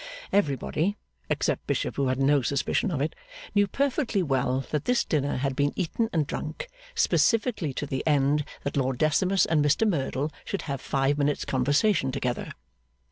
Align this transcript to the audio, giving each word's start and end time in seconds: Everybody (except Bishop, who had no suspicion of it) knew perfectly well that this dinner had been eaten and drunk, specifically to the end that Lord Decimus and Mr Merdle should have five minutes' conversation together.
Everybody 0.33 0.97
(except 1.29 1.67
Bishop, 1.67 1.95
who 1.95 2.07
had 2.07 2.17
no 2.17 2.41
suspicion 2.41 2.89
of 2.89 3.01
it) 3.01 3.13
knew 3.53 3.67
perfectly 3.67 4.23
well 4.23 4.61
that 4.71 4.85
this 4.85 5.05
dinner 5.05 5.37
had 5.37 5.55
been 5.55 5.73
eaten 5.75 6.09
and 6.11 6.25
drunk, 6.25 6.67
specifically 6.95 7.71
to 7.75 7.85
the 7.85 8.01
end 8.07 8.43
that 8.63 8.75
Lord 8.77 8.97
Decimus 8.97 9.45
and 9.45 9.63
Mr 9.63 9.87
Merdle 9.87 10.31
should 10.43 10.63
have 10.63 10.81
five 10.81 11.19
minutes' 11.19 11.45
conversation 11.45 12.11
together. 12.11 12.51